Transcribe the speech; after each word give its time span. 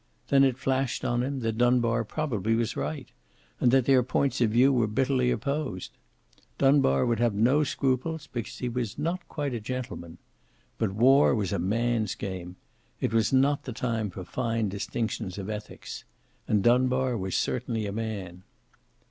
Then 0.29 0.43
it 0.43 0.57
flashed 0.57 1.05
on 1.05 1.21
him 1.21 1.41
that 1.41 1.59
Dunbar 1.59 2.03
probably 2.05 2.55
was 2.55 2.75
right, 2.75 3.07
and 3.59 3.69
that 3.69 3.85
their 3.85 4.01
points 4.01 4.41
of 4.41 4.49
view 4.49 4.73
were 4.73 4.87
bitterly 4.87 5.29
opposed. 5.29 5.91
Dunbar 6.57 7.05
would 7.05 7.19
have 7.19 7.35
no 7.35 7.63
scruples, 7.63 8.25
because 8.25 8.57
he 8.57 8.67
was 8.67 8.97
not 8.97 9.27
quite 9.27 9.53
a 9.53 9.59
gentleman. 9.59 10.17
But 10.79 10.93
war 10.95 11.35
was 11.35 11.53
a 11.53 11.59
man's 11.59 12.15
game. 12.15 12.55
It 12.99 13.13
was 13.13 13.31
not 13.31 13.65
the 13.65 13.73
time 13.73 14.09
for 14.09 14.23
fine 14.23 14.69
distinctions 14.69 15.37
of 15.37 15.51
ethics. 15.51 16.03
And 16.47 16.63
Dunbar 16.63 17.15
was 17.15 17.37
certainly 17.37 17.85
a 17.85 17.91
man. 17.91 18.41